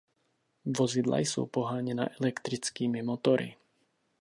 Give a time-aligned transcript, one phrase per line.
[0.77, 3.55] Vozidla jsou poháněna elektrickými motory.